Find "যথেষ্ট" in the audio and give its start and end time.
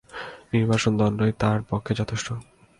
1.99-2.27